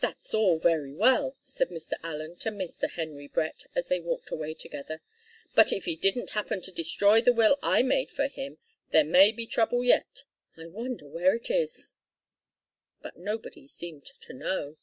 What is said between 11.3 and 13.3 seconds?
it is!" But